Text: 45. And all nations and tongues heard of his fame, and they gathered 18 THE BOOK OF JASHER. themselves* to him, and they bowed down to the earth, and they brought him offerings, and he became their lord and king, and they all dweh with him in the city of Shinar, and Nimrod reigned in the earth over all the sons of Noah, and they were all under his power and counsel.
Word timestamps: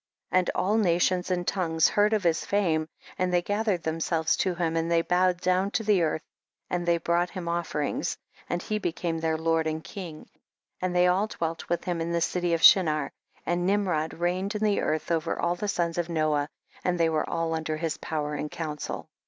45. 0.31 0.39
And 0.39 0.49
all 0.55 0.77
nations 0.79 1.29
and 1.29 1.45
tongues 1.47 1.89
heard 1.89 2.11
of 2.11 2.23
his 2.23 2.43
fame, 2.43 2.89
and 3.19 3.31
they 3.31 3.43
gathered 3.43 3.81
18 3.81 3.81
THE 3.81 3.81
BOOK 3.81 3.81
OF 3.81 3.83
JASHER. 3.83 3.91
themselves* 3.91 4.37
to 4.37 4.55
him, 4.55 4.75
and 4.75 4.91
they 4.91 5.01
bowed 5.03 5.41
down 5.41 5.69
to 5.69 5.83
the 5.83 6.01
earth, 6.01 6.23
and 6.71 6.87
they 6.87 6.97
brought 6.97 7.29
him 7.29 7.47
offerings, 7.47 8.17
and 8.49 8.63
he 8.63 8.79
became 8.79 9.19
their 9.19 9.37
lord 9.37 9.67
and 9.67 9.83
king, 9.83 10.27
and 10.81 10.95
they 10.95 11.05
all 11.05 11.27
dweh 11.27 11.69
with 11.69 11.83
him 11.83 12.01
in 12.01 12.13
the 12.13 12.19
city 12.21 12.55
of 12.55 12.63
Shinar, 12.63 13.11
and 13.45 13.67
Nimrod 13.67 14.15
reigned 14.15 14.55
in 14.55 14.63
the 14.63 14.81
earth 14.81 15.11
over 15.11 15.39
all 15.39 15.53
the 15.53 15.67
sons 15.67 15.99
of 15.99 16.09
Noah, 16.09 16.49
and 16.83 16.99
they 16.99 17.07
were 17.09 17.29
all 17.29 17.53
under 17.53 17.77
his 17.77 17.97
power 17.97 18.33
and 18.33 18.49
counsel. 18.49 19.07